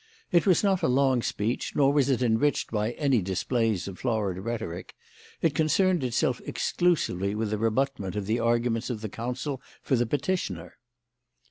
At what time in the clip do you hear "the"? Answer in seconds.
8.25-8.39, 9.01-9.09, 9.95-10.07